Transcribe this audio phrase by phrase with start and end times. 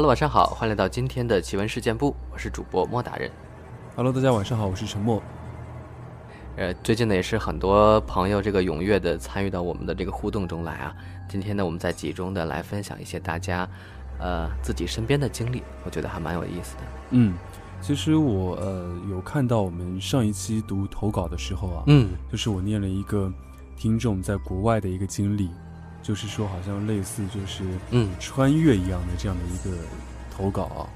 [0.00, 3.30] Hello，晚上好，欢迎来到今天的奇闻事件部，我是主播莫大人。
[3.94, 5.22] Hello，大家晚上好，我是陈默。
[6.56, 10.96] 呃，最近呢也是很多朋友这个踊跃的参与到我们的这个互动中来啊。
[11.28, 13.68] 今天呢，我们再集中的来分享一些大家，
[14.18, 16.82] 呃，自己身边的经历，我觉得还蛮有意思的。
[17.10, 17.34] 嗯，
[17.82, 23.30] 其实我呃有看到我们上一期读投稿的时候啊，嗯就是我念了一个
[23.76, 25.50] 听众在国外的一个经历，
[26.02, 29.76] 就是说好像类似就是嗯穿越一样的这样的一个
[30.34, 30.88] 投稿啊。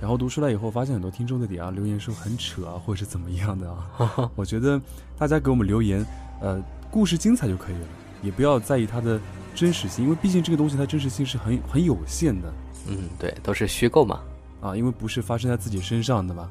[0.00, 4.30] 然后读出来以后，发现很多听众在底下留言说很扯啊，或者是怎么样的啊。
[4.34, 4.80] 我觉得
[5.18, 6.02] 大家给我们留言，
[6.40, 6.58] 呃，
[6.90, 7.86] 故事精彩就可以了，
[8.22, 9.20] 也不要在意它的
[9.54, 12.50] 真实性，因为毕竟这个东西它真实性是很很有限的。
[12.88, 14.20] 嗯，对，都是虚构嘛。
[14.62, 16.48] 啊，因为不是发生在自己身上的嘛，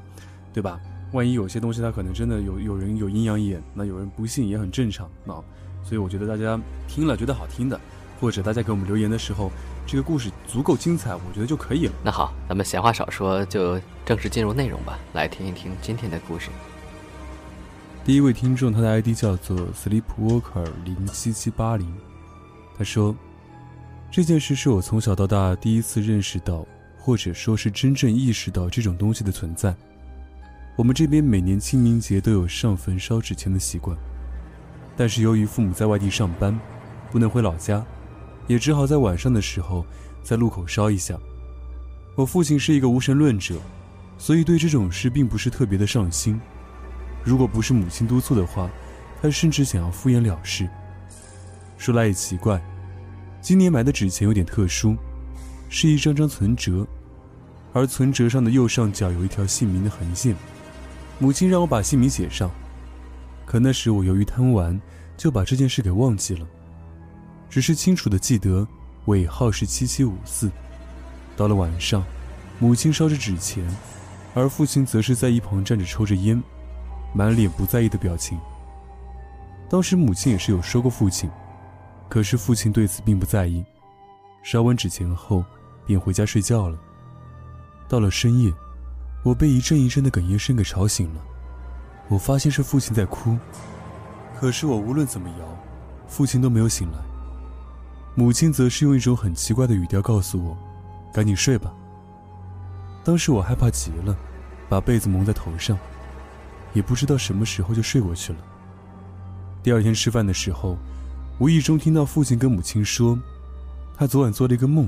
[0.53, 0.79] 对吧？
[1.11, 5.41] 万一有些东西它可能真的有有人有阴阳眼，那有人不信也很正常啊。
[5.83, 7.81] 所以我觉得大家听了觉得好听的，
[8.19, 9.51] 或者大家给我们留言的时候，
[9.87, 11.93] 这个故事足够精彩，我觉得就可以了。
[12.03, 16.49] 那好，咱们闲话少说，就正式进入内容吧，来听一听今天的故事。
[18.05, 21.87] 第一位听众，他的 ID 叫做 Sleepwalker 零七七八零，
[22.77, 23.15] 他说
[24.09, 26.65] ：“这件事是我从小到大第一次认识到，
[26.97, 29.75] 或者说是真正意识到这种东西的存在。
[30.75, 33.95] 我们这边每年清明节都有上坟烧纸钱的习惯，
[34.97, 36.57] 但是由于父母在外地上班，
[37.11, 37.85] 不能回老家，
[38.49, 39.85] 也只好在晚上的时候
[40.21, 41.17] 在路口烧一下。
[42.15, 43.55] 我父亲是一个无神论者，
[44.17, 46.37] 所以对这种事并不是特别的上心。”
[47.23, 48.67] 如果不是母亲督促的话，
[49.21, 50.67] 他甚至想要敷衍了事。
[51.77, 52.59] 说来也奇怪，
[53.39, 54.95] 今年买的纸钱有点特殊，
[55.69, 56.87] 是一张张存折，
[57.71, 60.35] 而存折上的右上角有一条姓名的横线。
[61.19, 62.49] 母亲让我把姓名写上，
[63.45, 64.81] 可那时我由于贪玩，
[65.15, 66.47] 就把这件事给忘记了，
[67.49, 68.67] 只是清楚的记得
[69.05, 70.51] 尾号是七七五四。
[71.35, 72.03] 到了晚上，
[72.59, 73.65] 母亲烧着纸钱，
[74.35, 76.41] 而父亲则是在一旁站着抽着烟。
[77.11, 78.37] 满脸不在意的表情。
[79.67, 81.27] 当时母亲也是有说过父亲，
[82.07, 83.65] 可是父亲对此并不在意。
[84.43, 85.43] 烧完纸钱后，
[85.87, 86.77] 便回家睡觉了。
[87.87, 88.53] 到了深夜，
[89.23, 91.21] 我被一阵一阵的哽咽声给吵醒了。
[92.09, 93.35] 我发现是父亲在哭，
[94.39, 95.45] 可是我无论怎么摇，
[96.07, 97.08] 父亲都没有醒来。
[98.15, 100.57] 母亲则是用一种很奇怪的语调告诉我
[101.13, 101.73] ：“赶紧睡吧。”
[103.03, 104.15] 当时我害怕极了，
[104.67, 105.77] 把被子蒙在头上。
[106.71, 108.39] 也不知道什么时候就睡过去了。
[109.63, 110.77] 第二天吃饭的时候，
[111.39, 113.17] 无意中听到父亲跟母亲说，
[113.97, 114.87] 他昨晚做了一个梦，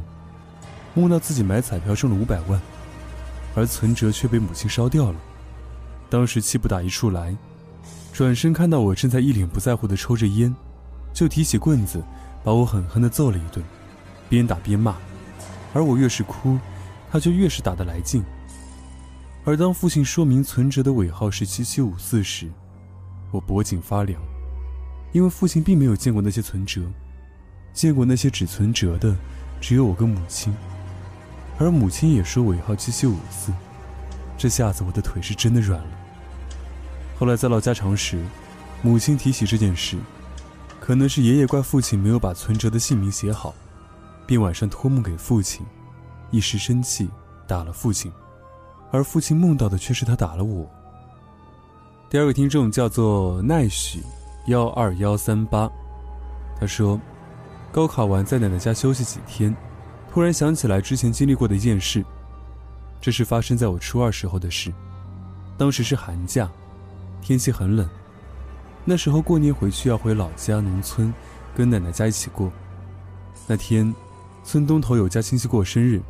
[0.93, 2.61] 梦到自己买彩票中了五百万，
[3.55, 5.15] 而存折却被母亲烧掉了。
[6.07, 7.35] 当时气不打一处来，
[8.13, 10.53] 转身看到我正在一脸不在乎的抽着烟，
[11.13, 11.99] 就提起棍子
[12.43, 13.63] 把我狠狠地揍了一顿，
[14.29, 14.95] 边打边骂，
[15.73, 16.57] 而我越是哭，
[17.11, 18.23] 他就越是打得来劲。
[19.43, 22.49] 而当父亲说明存折的尾号是七七五四时，
[23.31, 24.21] 我脖颈发凉，
[25.11, 26.81] 因为父亲并没有见过那些存折，
[27.73, 29.15] 见过那些纸存折的
[29.59, 30.53] 只有我跟母亲，
[31.57, 33.51] 而母亲也说尾号七七五四，
[34.37, 35.91] 这下子我的腿是真的软了。
[37.17, 38.19] 后来在唠家常时，
[38.81, 39.97] 母亲提起这件事，
[40.81, 43.53] 可能是爷爷怪父亲没有把存折的姓名写好，
[44.25, 45.63] 便晚上托梦给父亲，
[46.31, 47.07] 一时生气
[47.47, 48.11] 打了父亲。
[48.91, 50.67] 而父亲梦到的却是他打了我。
[52.09, 54.01] 第二个听众叫做奈许
[54.47, 55.69] 幺二幺三八，
[56.59, 56.99] 他说，
[57.71, 59.55] 高考完在奶奶家休息几天，
[60.11, 62.03] 突然想起来之前经历过的一件事。
[62.99, 64.73] 这是发生在我初二时候的事，
[65.57, 66.49] 当时是寒假，
[67.21, 67.87] 天气很冷，
[68.83, 71.13] 那时候过年回去要回老家农村，
[71.55, 72.51] 跟奶奶家一起过。
[73.47, 73.93] 那天，
[74.43, 76.01] 村东头有家亲戚过生日，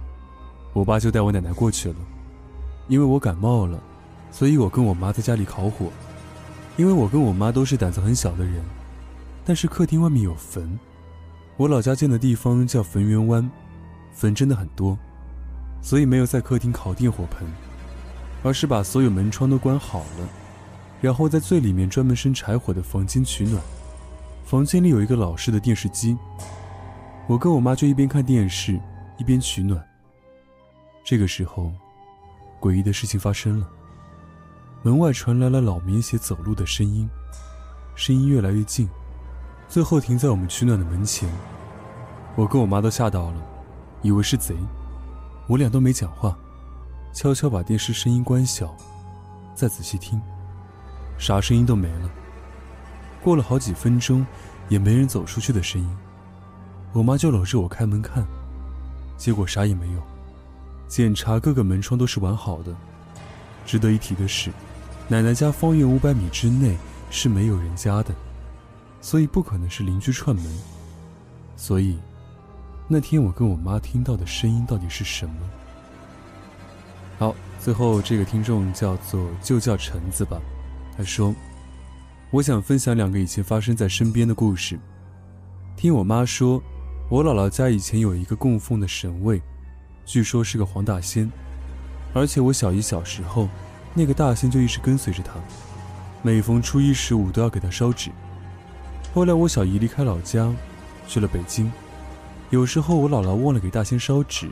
[0.74, 1.96] 我爸就带我奶奶过去了。
[2.88, 3.82] 因为我感冒了，
[4.32, 5.92] 所以我跟我妈在家里烤火。
[6.78, 8.64] 因为我跟我妈都是胆子很小的人，
[9.44, 10.80] 但是客厅外面有坟，
[11.58, 13.52] 我老家建的地方叫坟园湾，
[14.14, 14.98] 坟真的很多，
[15.82, 17.46] 所以没有在客厅烤电火盆，
[18.42, 20.28] 而是把所有门窗都关好了，
[21.02, 23.62] 然后在最里面专门生柴火的房间取暖。
[24.46, 26.18] 房间里有一个老式的电视机，
[27.28, 28.80] 我跟我妈就一边看电视
[29.18, 29.86] 一边取暖。
[31.04, 31.70] 这个时候。
[32.62, 33.68] 诡异的事情发生了，
[34.84, 37.10] 门外传来了老棉鞋走路的声音，
[37.96, 38.88] 声音越来越近，
[39.68, 41.28] 最后停在我们取暖的门前。
[42.36, 43.42] 我跟我妈都吓到了，
[44.04, 44.56] 以为是贼，
[45.48, 46.38] 我俩都没讲话，
[47.12, 48.78] 悄悄把电视声音关小，
[49.56, 50.22] 再仔细听，
[51.22, 52.10] 啥声音都没了。
[53.24, 54.26] 过了好几分钟，
[54.70, 55.98] 也没人走出去的声音，
[56.94, 58.26] 我妈就搂着我开门看，
[59.18, 60.02] 结果啥也没有。
[60.88, 62.76] 检查各个门窗都是完好的。
[63.68, 64.50] 值得一提的是，
[65.08, 66.76] 奶奶家方圆五百米之内
[67.12, 68.12] 是没有人家的，
[69.00, 70.46] 所以不可能是邻居串门。
[71.56, 72.00] 所以，
[72.88, 75.36] 那天我跟我妈听到的声音到底是什么？
[77.20, 80.42] 好，最后这个听众叫做就叫橙子吧，
[80.98, 81.34] 他说
[82.32, 84.80] ：“我想分享两个以前发生在身边的故事。
[85.76, 86.62] 听我妈说，
[87.10, 89.42] 我姥姥家以前有一个供奉的神位，
[90.06, 91.30] 据说是个黄大仙。”
[92.14, 93.48] 而且我小姨小时候，
[93.94, 95.32] 那个大仙就一直跟随着她，
[96.22, 98.12] 每逢初一十五都要给她烧纸。
[99.14, 100.54] 后来我小姨离开老家，
[101.08, 101.72] 去了北京，
[102.50, 104.52] 有时候我姥姥忘了给大仙烧纸，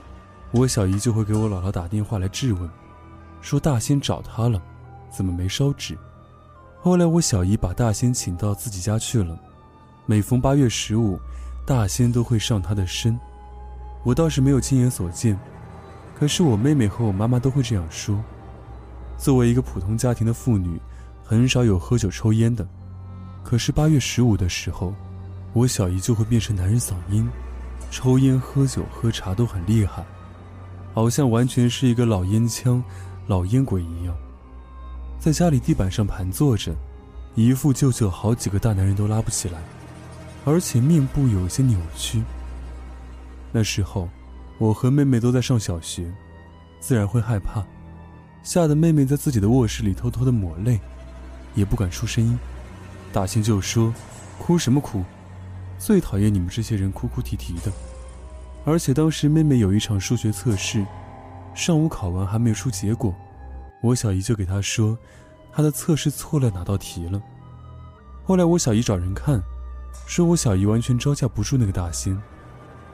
[0.51, 2.69] 我小姨就会给我姥姥打电话来质问，
[3.41, 4.61] 说大仙找她了，
[5.09, 5.97] 怎么没烧纸？
[6.81, 9.37] 后来我小姨把大仙请到自己家去了，
[10.05, 11.19] 每逢八月十五，
[11.65, 13.19] 大仙都会上她的身，
[14.03, 15.37] 我倒是没有亲眼所见。
[16.17, 18.17] 可是我妹妹和我妈妈都会这样说。
[19.17, 20.79] 作为一个普通家庭的妇女，
[21.21, 22.65] 很少有喝酒抽烟的。
[23.43, 24.93] 可是八月十五的时候，
[25.51, 27.29] 我小姨就会变成男人嗓音，
[27.91, 30.05] 抽烟、喝酒、喝茶都很厉害，
[30.93, 32.81] 好像完全是一个老烟枪、
[33.27, 34.15] 老烟鬼一样，
[35.19, 36.73] 在家里地板上盘坐着，
[37.35, 39.59] 一副舅舅好几个大男人都拉不起来，
[40.45, 42.23] 而且面部有些扭曲。
[43.51, 44.07] 那时候。
[44.59, 46.11] 我和妹妹都在上小学，
[46.81, 47.63] 自然会害怕，
[48.43, 50.77] 吓得妹妹在自己的卧室里偷偷的抹泪，
[51.55, 52.37] 也不敢出声音。
[53.13, 53.93] 大仙就说
[54.37, 55.01] ：“哭什么哭？
[55.77, 57.71] 最讨厌你们这些人哭哭啼啼的。”
[58.67, 60.85] 而且当时妹妹有一场数学测试，
[61.55, 63.15] 上午考完还没有出结果，
[63.81, 64.97] 我小姨就给他说，
[65.51, 67.21] 她的测试错了哪道题了。
[68.23, 69.41] 后来我小姨找人看，
[70.05, 72.19] 说我小姨完全招架不住那个大仙。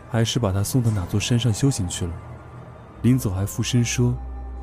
[0.07, 2.13] 还是把他送到哪座山上修行去了。
[3.01, 4.15] 临走还附身说：“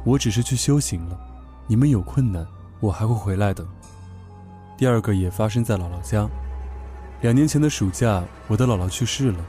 [0.02, 1.20] 我只是去修行了，
[1.66, 2.46] 你们有困难，
[2.80, 3.66] 我还会回来的。”
[4.78, 6.26] 第二个也发生在姥姥家。
[7.20, 9.44] 两年前的暑假，我的姥姥去世了，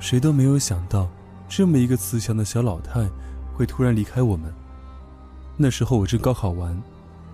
[0.00, 1.08] 谁都没有想到，
[1.48, 3.08] 这么一个慈祥的小老太
[3.54, 4.52] 会突然离开我们。
[5.62, 6.76] 那时候我正高考完，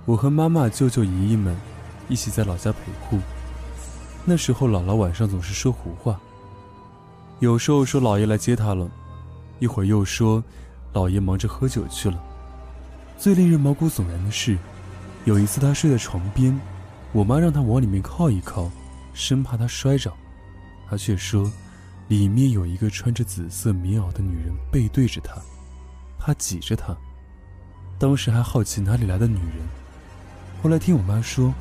[0.04, 1.56] 我和妈妈、舅舅、姨姨们
[2.10, 3.18] 一起在老家陪护。
[4.22, 6.20] 那时候姥姥晚上总是说胡话。
[7.38, 8.86] 有时候说姥爷来接她了，
[9.60, 10.44] 一会儿又说
[10.92, 12.22] 姥爷忙着喝酒去了。
[13.16, 14.58] 最令人毛骨悚然的是，
[15.24, 16.54] 有一次他睡在床边，
[17.12, 18.70] 我妈让他往里面靠一靠，
[19.14, 20.12] 生怕他摔着，
[20.86, 21.50] 他却说
[22.08, 25.40] 里面有一个穿着紫色棉袄的女人背对着他，
[26.18, 26.94] 他挤着她。
[27.98, 29.66] 当时还好奇哪里来的女人，
[30.62, 31.52] 后来听我妈说，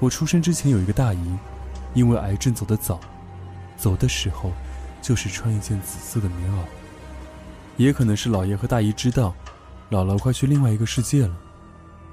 [0.00, 1.38] 我出生之前有一个大姨，
[1.94, 2.98] 因为癌症走得早，
[3.76, 4.52] 走的时候。
[5.00, 6.56] 就是穿一件紫色的棉袄，
[7.76, 9.32] 也可能是姥爷和大姨知道，
[9.92, 11.34] 姥姥快去另外一个世界了，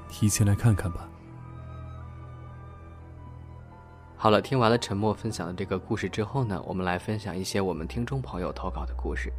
[0.07, 1.09] 提前来看看吧。
[4.15, 9.33] 好了，听完了沉默分享的这个故事之后呢，我们来分享一些我们听众朋友投稿的故事。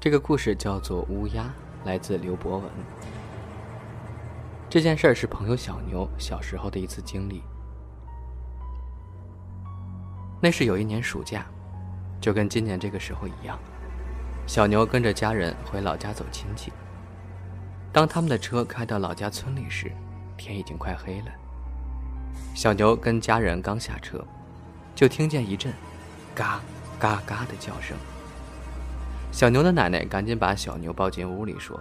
[0.00, 1.44] 这个故事叫做乌鸦，
[1.84, 2.70] 来自刘博文。
[4.68, 7.42] 这件事儿是朋友小牛小时候的一次经历。
[10.40, 11.46] 那是有一年暑假。
[12.20, 13.56] 就跟今年这个时候一样，
[14.44, 16.72] 小牛跟着家人回老家走亲戚。
[17.92, 19.92] 当他们的车开到老家村里时，
[20.36, 21.26] 天已经快黑了。
[22.56, 24.22] 小牛跟家人刚下车，
[24.96, 25.72] 就听见一阵
[26.34, 26.60] “嘎
[26.98, 27.96] 嘎嘎”的叫声。
[29.30, 31.78] 小牛的奶奶赶紧把小牛抱进屋里，说：“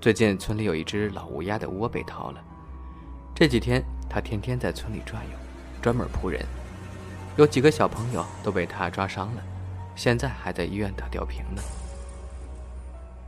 [0.00, 2.42] 最近村里有一只老乌鸦的窝被掏了，
[3.34, 5.38] 这几天它天天在村里转悠，
[5.80, 6.44] 专门扑人。”
[7.36, 9.42] 有几个小朋友都被它抓伤了，
[9.94, 11.62] 现在还在医院打吊瓶呢。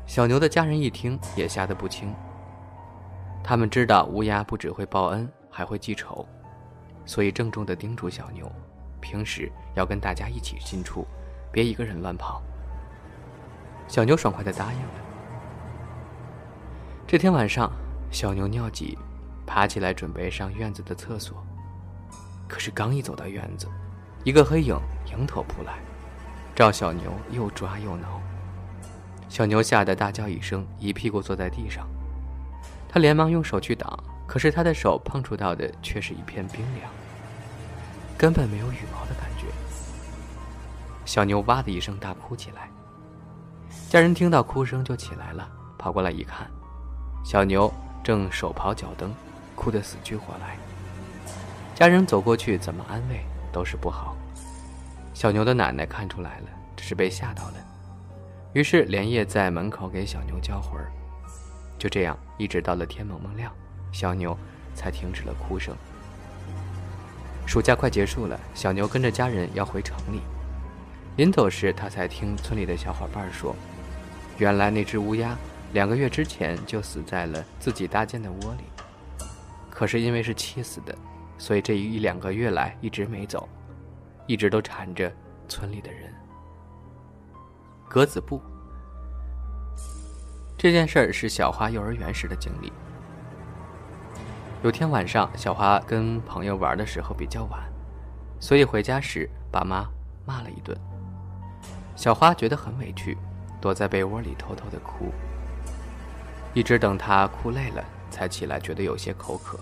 [0.07, 2.15] 小牛的家人一听也吓得不轻。
[3.45, 6.27] 他们知道乌鸦不只会报恩，还会记仇，
[7.05, 8.51] 所以郑重地叮嘱小牛，
[8.99, 11.07] 平时要跟大家一起进出，
[11.53, 12.43] 别一个人乱跑。
[13.89, 14.93] 小牛爽快地答应了。
[17.07, 17.73] 这天晚上，
[18.11, 18.97] 小牛尿急，
[19.47, 21.43] 爬起来准备上院子的厕所，
[22.47, 23.67] 可是刚一走到院子，
[24.25, 25.79] 一个黑影迎头扑来，
[26.55, 28.21] 照小牛又抓又挠。
[29.31, 31.89] 小牛吓得大叫一声，一屁股坐在地上。
[32.91, 36.91] 他连忙用手去挡，可是他的手碰触到的却是一片冰凉，
[38.19, 39.47] 根本没有羽毛的感觉。
[41.07, 42.69] 小牛哇的一声大哭起来。
[43.89, 45.49] 家人听到哭声就起来了，
[45.79, 46.47] 跑过来一看，
[47.25, 47.73] 小牛
[48.03, 49.15] 正手刨脚蹬，
[49.55, 50.57] 哭得死去活来。
[51.75, 53.25] 家人走过去怎么安慰？
[53.53, 54.15] 都是不好。
[55.15, 56.47] 小牛的奶奶看出来了，
[56.77, 57.55] 只是被吓到了，
[58.53, 60.93] 于是连夜在门口给小牛叫魂儿。
[61.79, 63.53] 就这样，一直到了天蒙蒙亮，
[63.91, 64.37] 小牛
[64.75, 65.75] 才停止了哭声。
[67.47, 70.21] 暑假快结束了，小牛跟着家人要回城里。
[71.19, 73.53] 临走时，他才听村里的小伙伴说，
[74.39, 75.37] 原来那只乌鸦
[75.73, 78.63] 两个月之前就死在了自己搭建的窝里。
[79.69, 80.97] 可是因为是气死的，
[81.37, 83.49] 所以这一两个月来一直没走，
[84.29, 85.13] 一直都缠着
[85.49, 86.15] 村里的人。
[87.89, 88.41] 格子布。
[90.57, 92.73] 这件事儿是小花幼儿园时的经历。
[94.63, 97.61] 有天晚上，小花跟朋友玩的时候比较晚，
[98.39, 99.85] 所以回家时爸妈
[100.25, 100.79] 骂了一顿。
[101.99, 103.19] 小花觉得很委屈，
[103.61, 105.13] 躲在被窝里偷偷的哭。
[106.55, 109.59] 一直等她哭累了，才起来，觉得有些口渴。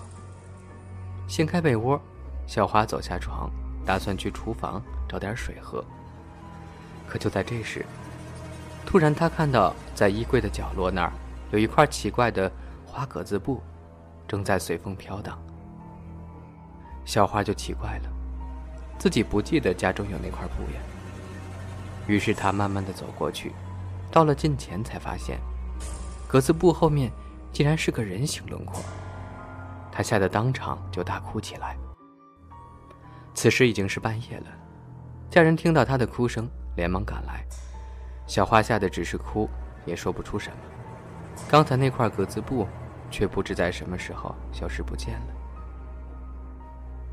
[1.26, 1.98] 掀开被窝，
[2.46, 3.50] 小花走下床，
[3.86, 5.82] 打算去厨房找点水喝。
[7.08, 7.86] 可就在这时，
[8.84, 11.12] 突然她看到在衣柜的角落那儿
[11.52, 12.52] 有一块奇怪的
[12.84, 13.62] 花格子布。
[14.28, 15.38] 正在随风飘荡，
[17.04, 18.10] 小花就奇怪了，
[18.98, 20.80] 自己不记得家中有那块布呀。
[22.06, 23.52] 于是他慢慢的走过去，
[24.10, 25.40] 到了近前才发现，
[26.28, 27.10] 格子布后面
[27.52, 28.80] 竟然是个人形轮廓。
[29.90, 31.76] 他吓得当场就大哭起来。
[33.34, 34.46] 此时已经是半夜了，
[35.30, 37.44] 家人听到他的哭声，连忙赶来。
[38.26, 39.48] 小花吓得只是哭，
[39.84, 40.56] 也说不出什么。
[41.48, 42.66] 刚才那块格子布。
[43.08, 45.26] 却不知在什么时候消失不见了。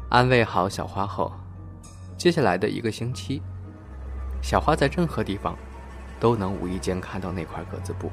[0.10, 1.32] 安慰好小花后，
[2.18, 3.44] 接下来的一个星期，
[4.44, 5.58] 小花在任何地方
[6.20, 8.12] 都能无意间看到那块格子布，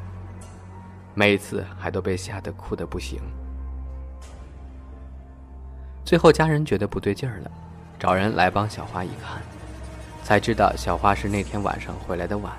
[1.12, 3.20] 每次还都被吓得哭得不行。
[6.04, 7.50] 最后家人觉得不对劲儿了，
[7.98, 9.42] 找人来帮小花一看，
[10.22, 12.52] 才知道小花是那天晚上回来的晚，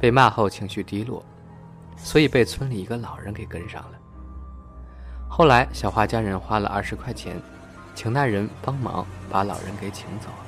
[0.00, 1.24] 被骂后情绪低落，
[1.96, 3.98] 所以被村里一个老人给跟上了。
[5.28, 7.40] 后来，小花家人花了二十块钱，
[7.94, 10.26] 请那人帮忙把老人给请走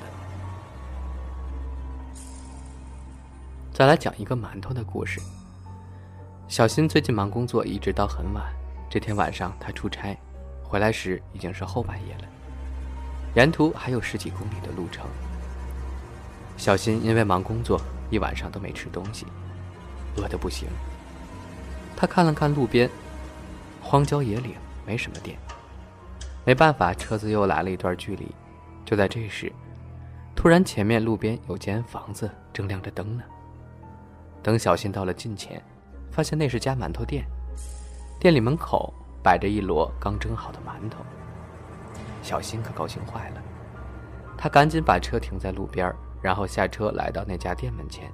[3.73, 5.21] 再来讲一个馒头的故事。
[6.47, 8.43] 小新最近忙工作，一直到很晚。
[8.89, 10.17] 这天晚上他出差，
[10.61, 12.27] 回来时已经是后半夜了，
[13.35, 15.05] 沿途还有十几公里的路程。
[16.57, 19.25] 小新因为忙工作，一晚上都没吃东西，
[20.17, 20.67] 饿得不行。
[21.95, 22.89] 他看了看路边，
[23.81, 24.53] 荒郊野岭。
[24.83, 25.37] 没什么店，
[26.43, 28.33] 没办法，车子又来了一段距离。
[28.83, 29.53] 就在这时，
[30.35, 33.23] 突然前面路边有间房子正亮着灯呢。
[34.43, 35.61] 等小新到了近前，
[36.11, 37.25] 发现那是家馒头店，
[38.19, 38.93] 店里门口
[39.23, 40.99] 摆着一摞刚蒸好的馒头。
[42.23, 43.41] 小新可高兴坏了，
[44.37, 48.11] 他赶紧把车停在路边，然后下车来到那家店门前。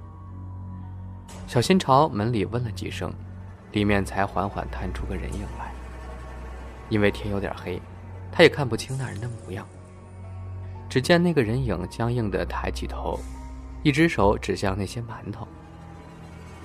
[1.45, 3.13] 小新朝门里问了几声，
[3.71, 5.71] 里面才缓缓探出个人影来。
[6.89, 7.81] 因为天有点黑，
[8.31, 9.65] 他也看不清那人的模样。
[10.89, 13.19] 只见那个人影僵硬地抬起头，
[13.83, 15.45] 一只手指向那些馒头。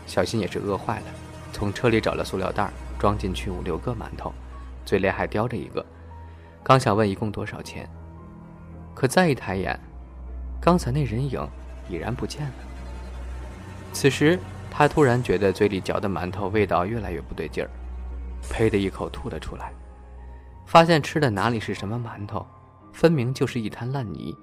[0.06, 1.06] 小新也是饿坏了，
[1.52, 4.32] 从车里找了塑料袋，装进去五六个馒头，
[4.84, 5.84] 嘴里还叼着一个。
[6.62, 7.88] 刚想问一共多少钱，
[8.94, 9.78] 可再一抬眼，
[10.60, 11.46] 刚才那人影
[11.88, 12.52] 已然不见了。
[13.92, 14.38] 此时
[14.70, 17.70] 他突然觉得嘴里嚼的馒头味道越来越不对劲儿，
[18.50, 19.72] 呸的一口吐了出来。
[20.66, 22.46] 发现吃的哪里是什么馒头，
[22.92, 24.34] 分明就是一滩烂泥，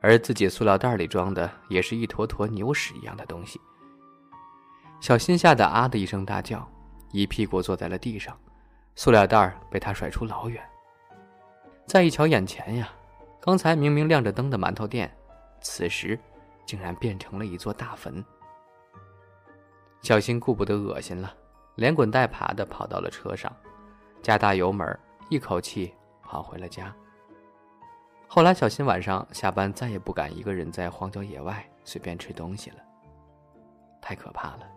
[0.00, 3.60] 而自己塑料袋里装的也是一坨坨牛屎一样的东西。
[5.00, 6.68] 小新吓得啊的一声大叫，
[7.12, 8.36] 一屁股坐在了地上，
[8.94, 10.62] 塑料袋被他甩出老远。
[11.86, 12.88] 再一瞧眼前呀，
[13.40, 15.14] 刚才明明亮着灯的馒头店，
[15.60, 16.18] 此时
[16.64, 18.24] 竟然变成了一座大坟。
[20.02, 21.32] 小新顾不得恶心了，
[21.76, 23.54] 连滚带爬的跑到了车上，
[24.22, 24.98] 加大油门。
[25.28, 26.94] 一口气跑回了家。
[28.28, 32.76] 后来，小新晚上下班再也不敢一个人在荒郊野外随便吃东西了，
[34.00, 34.75] 太可怕了。